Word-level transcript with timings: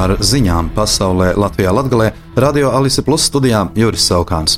par 0.00 0.14
ziņām 0.24 0.70
pasaulē 0.72 1.34
Latvijā 1.36 1.74
Latgalē 1.76 2.06
Radio 2.40 2.70
Alise 2.72 3.02
Plus 3.04 3.26
studijā 3.28 3.66
Juris 3.76 4.06
Saukāns. 4.08 4.56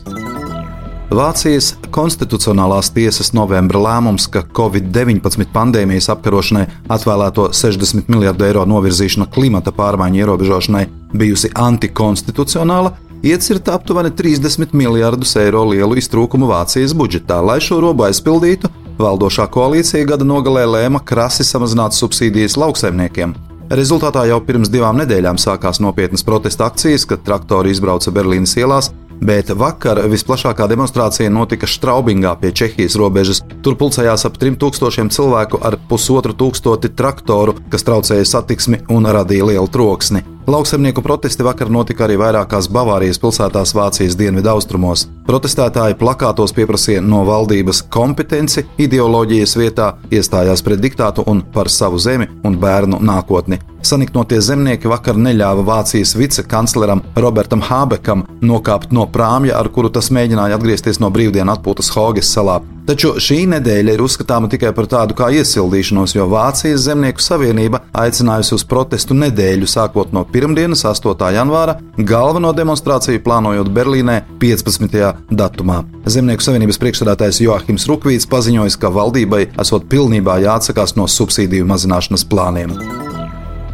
Vācijas 1.13 1.73
konstitucionālās 1.93 2.93
tiesas 2.95 3.33
novembra 3.35 3.81
lēmums, 3.83 4.29
ka 4.31 4.45
Covid-19 4.59 5.51
pandēmijas 5.53 6.09
apkarošanai 6.15 6.63
atvēlēto 6.95 7.49
60 7.59 8.07
miljardu 8.15 8.47
eiro 8.47 8.63
novirzīšana 8.71 9.27
klimata 9.35 9.75
pārmaiņu 9.75 10.23
ierobežošanai 10.23 10.87
bijusi 11.11 11.51
antikonstitucionāla, 11.59 12.95
iecirta 13.27 13.75
aptuveni 13.75 14.15
30 14.15 14.79
miljardus 14.79 15.35
eiro 15.43 15.67
lielu 15.75 15.99
iztrūkumu 15.99 16.55
Vācijas 16.55 16.95
budžetā. 16.95 17.43
Lai 17.43 17.59
šo 17.59 17.83
robu 17.83 18.07
aizpildītu, 18.07 18.71
valdošā 19.03 19.51
koalīcija 19.51 20.07
gada 20.15 20.29
nogalē 20.29 20.69
lēma 20.79 21.03
krasi 21.03 21.45
samazināt 21.51 21.99
subsīdijas 21.99 22.61
lauksaimniekiem. 22.63 23.35
Rezultātā 23.73 24.27
jau 24.29 24.37
pirms 24.45 24.69
divām 24.69 24.99
nedēļām 25.01 25.39
sākās 25.41 25.79
nopietnas 25.81 26.25
protesta 26.29 26.67
akcijas, 26.69 27.07
kad 27.09 27.23
traktori 27.25 27.73
izbrauca 27.73 28.13
Berlīnas 28.13 28.53
ielās 28.61 28.91
bet 29.23 29.53
vakar 29.55 30.01
visplašākā 30.11 30.67
demonstrācija 30.71 31.31
notika 31.31 31.69
Straubingā 31.71 32.35
pie 32.41 32.51
Čehijas 32.59 32.99
robežas. 32.99 33.43
Tur 33.63 33.79
pulcējās 33.79 34.27
ap 34.27 34.39
3000 34.43 35.15
cilvēku 35.15 35.63
ar 35.63 35.79
pusotru 35.89 36.35
tūkstoti 36.35 36.93
traktoru, 36.99 37.57
kas 37.71 37.87
traucēja 37.87 38.27
satiksmi 38.35 38.83
un 38.91 39.07
radīja 39.07 39.53
lielu 39.53 39.71
troksni. 39.71 40.25
Lauksaimnieku 40.47 41.03
protesti 41.03 41.45
vakar 41.47 41.69
notika 41.71 42.03
arī 42.03 42.17
vairākās 42.19 42.67
Bavārijas 42.75 43.21
pilsētās 43.23 43.71
Vācijas 43.79 44.17
dienvidu 44.19 44.51
austrumos. 44.51 45.05
Protestētāji 45.29 45.95
plakātos 46.01 46.51
pieprasīja 46.57 46.99
no 47.07 47.21
valdības 47.29 47.85
kompetenci, 47.95 48.65
ideoloģijas 48.83 49.55
vietā, 49.61 49.93
iestājās 50.11 50.65
pret 50.67 50.83
diktātu 50.83 51.23
un 51.31 51.45
par 51.55 51.71
savu 51.71 52.03
zemi 52.03 52.27
un 52.43 52.59
bērnu 52.59 52.99
nākotni. 52.99 53.61
Saniknotie 53.87 54.41
zemnieki 54.43 54.91
vakar 54.91 55.15
neļāva 55.15 55.63
Vācijas 55.67 56.17
vicekancleram 56.19 57.05
Robertam 57.15 57.63
Hābekam 57.63 58.27
nokāpt 58.43 58.91
no 58.91 59.07
prāmja, 59.07 59.55
ar 59.61 59.71
kuru 59.71 59.95
tas 59.95 60.11
mēģināja 60.11 60.59
atgriezties 60.59 60.99
no 60.99 61.15
brīvdienu 61.15 61.55
atpūtas 61.55 61.95
Hoges 61.95 62.35
salā. 62.35 62.59
Taču 62.83 63.13
šī 63.23 63.45
nedēļa 63.47 63.93
ir 63.95 64.01
uzskatāma 64.03 64.49
tikai 64.51 64.73
par 64.75 64.89
tādu 64.91 65.15
kā 65.15 65.29
iesildīšanos, 65.39 66.17
jo 66.17 66.25
Vācijas 66.27 66.83
Zemnieku 66.89 67.23
savienība 67.23 67.79
aicinājusi 67.95 68.57
uz 68.57 68.65
protestu 68.67 69.15
nedēļu 69.15 69.69
sākot 69.71 70.11
no 70.11 70.25
pirmdienas, 70.27 70.83
8. 70.91 71.15
janvāra, 71.37 71.77
galveno 71.97 72.51
demonstrāciju 72.59 73.23
plānojot 73.23 73.71
Berlīnē 73.71 74.17
15. 74.43 74.99
datumā. 75.31 75.79
Zemnieku 76.11 76.43
savienības 76.43 76.83
priekšsēdētājs 76.83 77.39
Joachims 77.45 77.87
Rukvīts 77.87 78.27
paziņojis, 78.33 78.81
ka 78.83 78.91
valdībai 78.91 79.45
esot 79.63 79.87
pilnībā 79.87 80.41
jāatsakās 80.43 80.97
no 80.99 81.07
subsīdiju 81.07 81.71
mazināšanas 81.71 82.27
plāniem. 82.27 82.75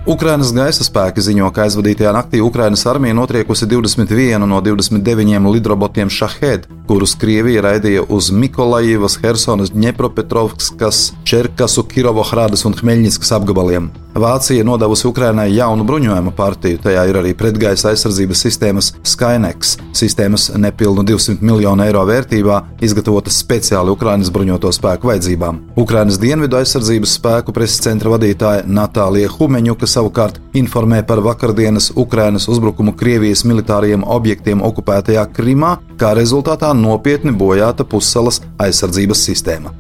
Ukrainas 0.08 0.54
gaisa 0.56 0.84
spēki 0.84 1.20
ziņo, 1.20 1.48
ka 1.52 1.66
aizvadītajā 1.66 2.12
naktī 2.16 2.38
Ukrainas 2.40 2.84
armija 2.88 3.16
notriekusi 3.16 3.66
21 3.68 4.44
no 4.48 4.60
29 4.64 5.48
lidrobotiem 5.52 6.08
Šahed, 6.08 6.64
kurus 6.88 7.14
Krievija 7.20 7.62
raidīja 7.66 8.06
uz 8.08 8.30
Mikolajivas, 8.32 9.18
Helsonas, 9.22 9.72
Dņepropetrovskas, 9.76 11.02
Čerkasu, 11.28 11.84
Kirovohrādas 11.90 12.64
un 12.68 12.76
Hmeļņiskas 12.78 13.34
apgabaliem. 13.36 13.90
Vācija 14.18 14.64
nodevusi 14.64 15.06
Ukrainai 15.06 15.52
jaunu 15.54 15.84
bruņojumu 15.86 16.32
partiju, 16.36 16.80
tajā 16.82 17.04
ir 17.10 17.18
arī 17.20 17.34
pretgaisa 17.38 17.92
aizsardzības 17.92 18.40
sistēmas 18.42 18.88
Skynex, 19.06 19.76
sistēmas 19.94 20.48
nepilnu 20.58 21.04
200 21.06 21.44
miljonu 21.44 21.84
eiro 21.84 22.02
vērtībā, 22.08 22.56
izgatavotas 22.82 23.38
speciāli 23.44 23.92
Ukrainas 23.94 24.32
bruņoto 24.34 24.72
spēku 24.74 25.12
vajadzībām. 25.12 25.60
Ukrainas 25.78 26.18
dienvidu 26.18 26.58
aizsardzības 26.58 27.14
spēku 27.20 27.54
preses 27.54 27.84
centra 27.84 28.16
vadītāja 28.16 28.64
Natālija 28.66 29.30
Humeņuka 29.36 29.86
savukārt 29.86 30.40
informē 30.58 31.04
par 31.06 31.22
vakardienas 31.22 31.92
Ukrainas 31.94 32.48
uzbrukumu 32.50 32.96
Krievijas 32.98 33.44
militāriem 33.46 34.02
objektiem 34.02 34.64
okupētajā 34.66 35.28
Krimā, 35.36 35.76
kā 36.00 36.14
rezultātā 36.18 36.72
nopietni 36.80 37.34
bojāta 37.34 37.86
pussalas 37.88 38.42
aizsardzības 38.58 39.26
sistēma. 39.30 39.74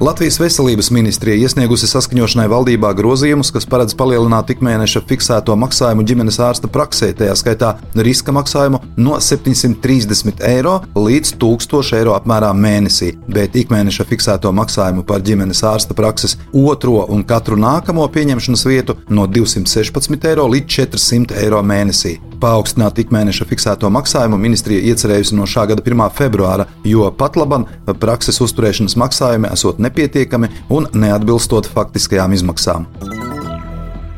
Latvijas 0.00 0.38
veselības 0.40 0.86
ministrija 0.96 1.36
iesniegusi 1.36 1.84
saskaņošanai 1.84 2.46
valdībā 2.48 2.94
grozījumus, 2.96 3.50
kas 3.52 3.66
paredz 3.68 3.92
palielināt 3.92 4.48
ikmēneša 4.54 5.02
fiksēto 5.10 5.52
maksājumu 5.60 6.06
ģimenes 6.08 6.38
ārsta 6.40 6.70
praksē, 6.72 7.10
tajā 7.18 7.34
skaitā 7.36 7.74
riska 8.06 8.32
maksājumu 8.32 8.80
no 8.96 9.18
730 9.20 10.40
eiro 10.48 10.78
līdz 10.96 11.34
1000 11.44 11.92
eiro 11.98 12.16
apmērā 12.16 12.54
mēnesī, 12.56 13.10
bet 13.28 13.60
ikmēneša 13.60 14.08
fiksēto 14.08 14.54
maksājumu 14.56 15.04
par 15.04 15.20
ģimenes 15.20 15.60
ārsta 15.68 15.92
prakses 16.00 16.38
otro 16.48 17.04
un 17.04 17.20
katru 17.20 17.60
nākamo 17.60 18.08
pieņemšanas 18.08 18.66
vietu 18.72 18.96
no 19.12 19.28
216 19.28 20.28
eiro 20.32 20.48
līdz 20.48 20.80
400 20.80 21.44
eiro 21.44 21.60
mēnesī. 21.60 22.16
Paaugstināt 22.40 22.96
ikmēneša 23.02 23.44
fiksēto 23.50 23.90
maksājumu 23.92 24.38
ministrija 24.40 24.80
iecerējusi 24.92 25.36
no 25.36 25.44
šā 25.44 25.66
gada 25.72 25.84
1. 25.84 26.06
februāra, 26.16 26.64
jo 26.88 27.10
pat 27.12 27.36
laban 27.36 27.68
prakses 28.00 28.40
uzturēšanas 28.40 28.96
maksājumi 29.00 29.52
esot 29.52 29.82
nepietiekami 29.84 30.48
un 30.72 30.88
neatbilstot 30.96 31.68
faktiskajām 31.74 32.38
izmaksām. 32.40 32.88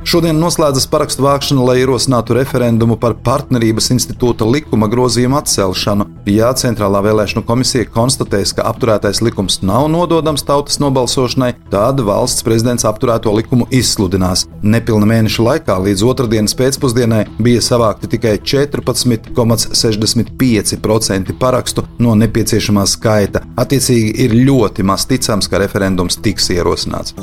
Šodien 0.02 0.34
noslēdzas 0.42 0.88
parakstu 0.90 1.22
vākšana, 1.22 1.62
lai 1.62 1.76
ierosinātu 1.78 2.34
referendumu 2.34 2.96
par 3.00 3.14
partnerības 3.22 3.86
institūta 3.94 4.42
likuma 4.50 4.88
grozījumu 4.90 5.38
atcelšanu. 5.38 6.06
Ja 6.26 6.50
Centrālā 6.58 6.98
vēlēšanu 7.06 7.46
komisija 7.46 7.86
konstatēs, 7.86 8.50
ka 8.56 8.66
apturētais 8.66 9.22
likums 9.22 9.62
nav 9.62 9.86
nododams 9.94 10.42
tautas 10.48 10.80
nobalsošanai, 10.82 11.52
tad 11.70 12.02
valsts 12.02 12.42
prezidents 12.42 12.82
apturēto 12.88 13.30
likumu 13.36 13.66
izsludinās. 13.70 14.46
Nepilna 14.62 15.06
mēneša 15.14 15.42
laikā 15.46 15.74
līdz 15.86 16.02
otrdienas 16.10 16.54
pēcpusdienai 16.58 17.24
bija 17.38 17.60
savākti 17.62 18.10
tikai 18.16 18.34
14,65% 18.42 21.38
parakstu 21.38 21.86
no 22.02 22.10
nepieciešamā 22.18 22.84
skaita. 22.90 23.46
Attiecīgi 23.54 24.18
ir 24.26 24.34
ļoti 24.50 24.82
maz 24.82 25.06
ticams, 25.06 25.46
ka 25.46 25.62
referendums 25.62 26.18
tiks 26.18 26.50
ierosināts. 26.58 27.14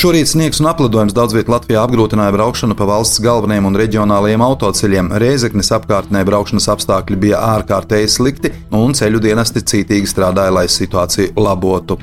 Šorīt 0.00 0.30
sniegs 0.30 0.62
un 0.62 0.68
aplidojums 0.70 1.12
daudz 1.12 1.34
vietā 1.36 1.52
Latvijā 1.52 1.82
apgrūtināja 1.84 2.32
braukšanu 2.32 2.72
pa 2.72 2.86
valsts 2.88 3.20
galvenajiem 3.20 3.66
un 3.68 3.74
reģionālajiem 3.76 4.40
autoceļiem. 4.46 5.10
Reizeknes 5.20 5.68
apkārtnē 5.76 6.22
braukšanas 6.24 6.70
apstākļi 6.72 7.18
bija 7.20 7.42
ārkārtēji 7.58 8.08
slikti, 8.08 8.54
un 8.72 8.96
ceļu 8.96 9.20
dienesti 9.20 9.60
cītīgi 9.60 10.08
strādāja, 10.08 10.54
lai 10.56 10.64
situāciju 10.72 11.34
labotu. 11.36 11.98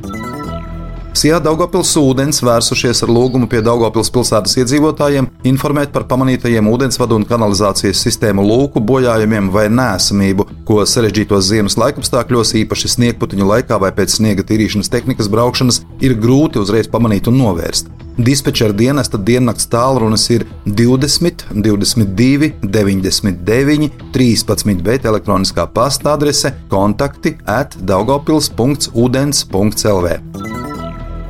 Sijā 1.18 1.40
Daugopils 1.42 1.96
ūdens 1.98 2.44
vērsušies 2.46 3.02
ar 3.08 3.10
lūgumu 3.10 3.50
pie 3.50 3.64
Daugopils 3.66 4.14
pilsētas 4.14 4.54
iedzīvotājiem 4.62 5.32
informēt 5.50 5.90
par 5.96 6.06
pamanītajiem 6.12 6.70
ūdensvadu 6.70 7.18
un 7.18 7.26
kanalizācijas 7.26 8.06
sistēmu 8.06 8.46
lūku 8.46 8.84
bojājumiem 8.86 9.50
vai 9.50 9.66
nēsamību, 9.74 10.46
ko 10.68 10.82
sarežģītos 10.84 11.48
ziemas 11.48 11.78
laikapstākļos, 11.80 12.52
īpaši 12.64 12.88
sniegputiņu 12.98 13.46
laikā 13.48 13.76
vai 13.82 13.92
pēc 13.96 14.10
sniega 14.20 14.44
tīrīšanas 14.48 14.92
tehnikas 14.92 15.32
braukšanas, 15.32 15.78
ir 16.04 16.12
grūti 16.20 16.60
uzreiz 16.64 16.88
pamanīt 16.92 17.26
un 17.32 17.36
novērst. 17.40 17.86
Dispečera 18.18 18.74
dienesta 18.74 19.18
diennakts 19.22 19.68
tālrunis 19.70 20.24
ir 20.34 20.42
20, 20.66 21.54
22, 21.54 22.58
99, 22.66 23.92
13, 24.16 24.82
bet 24.82 25.06
elektroniskā 25.06 25.68
pasta 25.74 26.14
adrese 26.18 26.52
kontakti 26.72 27.38
at 27.46 27.78
daugopils.udens.lv. 27.78 30.08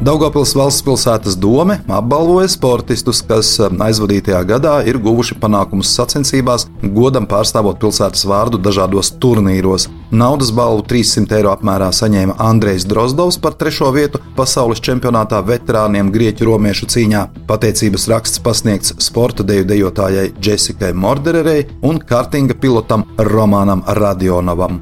Daugopils 0.07 0.53
valsts 0.55 0.85
pilsētas 0.87 1.35
dome 1.35 1.81
apbalvoja 1.91 2.47
sportistus, 2.47 3.19
kas 3.27 3.49
um, 3.59 3.81
aizvadītajā 3.83 4.37
gadā 4.47 4.75
ir 4.87 5.01
guvuši 5.03 5.35
panākumus 5.41 5.89
sacensībās, 5.97 6.63
godam 6.95 7.25
pārstāvot 7.27 7.75
pilsētas 7.81 8.23
vārdu 8.29 8.61
dažādos 8.63 9.09
turnīros. 9.19 9.89
Naudas 10.15 10.53
balvu 10.55 10.85
300 10.87 11.35
eiro 11.41 11.51
apmērā 11.51 11.89
saņēma 11.97 12.37
Andrejs 12.45 12.85
Drozdovs 12.87 13.39
par 13.43 13.57
trešo 13.59 13.89
vietu 13.97 14.21
pasaules 14.37 14.79
čempionātā 14.87 15.41
veterāniem 15.49 16.13
grieķu 16.15 16.47
romiešu 16.53 16.87
cīņā. 16.93 17.25
Pateicības 17.51 18.07
raksts 18.13 18.43
pasniegts 18.47 18.95
sporta 19.09 19.43
deju 19.43 19.67
dejotājai 19.73 20.29
Jessikai 20.39 20.93
Mordererei 20.95 21.67
un 21.83 21.99
kartinga 21.99 22.55
pilotam 22.55 23.03
Romanam 23.33 23.83
Radionovam. 23.99 24.79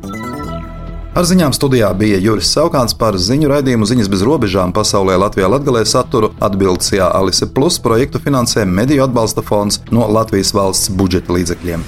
Ar 1.15 1.23
ziņām 1.23 1.53
studijā 1.55 1.93
bija 1.95 2.17
Juris 2.19 2.49
Saukāns 2.51 2.91
par 2.99 3.15
ziņu 3.15 3.47
raidījumu 3.47 3.87
ziņas 3.87 4.09
bez 4.11 4.23
robežām 4.27 4.73
pasaulē 4.75 5.15
Latvijā 5.21 5.47
Latgalē 5.47 5.85
saturu 5.87 6.33
atbildes 6.43 6.91
Jā 6.91 7.07
Alise 7.07 7.47
Plus 7.47 7.77
projektu 7.79 8.19
finansē 8.19 8.65
Mediju 8.67 9.05
atbalsta 9.07 9.39
fonds 9.39 9.79
no 9.95 10.09
Latvijas 10.11 10.51
valsts 10.57 10.91
budžeta 10.91 11.31
līdzekļiem. 11.37 11.87